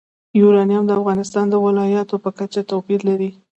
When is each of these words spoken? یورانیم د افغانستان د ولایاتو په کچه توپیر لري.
یورانیم 0.39 0.83
د 0.87 0.91
افغانستان 0.99 1.45
د 1.49 1.55
ولایاتو 1.65 2.15
په 2.23 2.29
کچه 2.39 2.61
توپیر 2.71 2.99
لري. 3.09 3.29